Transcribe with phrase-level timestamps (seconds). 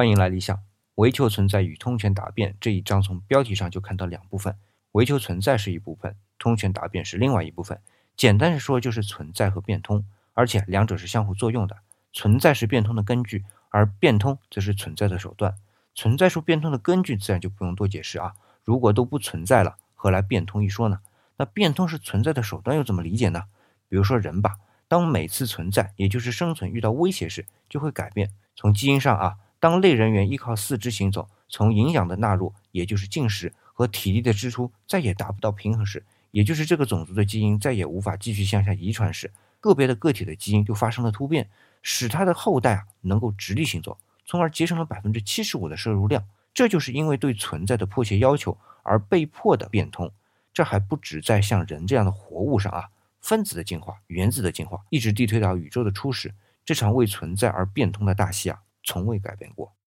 [0.00, 0.58] 欢迎来理想。
[0.94, 4.56] 唯求存在与通权达变这一章从标题上就看到两部分，
[4.92, 7.78] 唯求存在是一部分，通权达变是另外一部分。
[8.16, 11.76] 简单的说就是存在和变通，而且两者是相互作用的。
[12.14, 15.54] 存在是变通的根据，而变通则是存在的手段。
[15.94, 18.32] 存在说变通的根据自然就不用多解释啊，
[18.64, 21.00] 如果都不存在了，何来变通一说呢？
[21.36, 23.42] 那变通是存在的手段又怎么理解呢？
[23.86, 24.56] 比如说人吧，
[24.88, 28.30] 当每次存在，也就是生存遇到威胁时，就会改变。
[28.56, 29.36] 从基因上啊。
[29.60, 41.50] 当类人猿依靠四肢行走，从营养的纳入，也就是进食和体力的支出再也达不到平衡时，也就是这个种族的基因再也无法继续向下遗传时，个别的个体的基因就发生了突变，
[41.82, 46.24] 使它的后代啊能够直立行走，从而节省了百分之七十五的摄入量。
[46.54, 50.10] 这就是因为对存在的迫切要求而被迫的变通。
[50.52, 52.88] 这还不止在像人这样的活物上啊，
[53.20, 56.34] 分子的进化、原子的进化，一直递推到宇宙的初始，
[56.64, 58.62] 这场为存在而变通的大戏啊。
[58.84, 59.74] 从未改变过。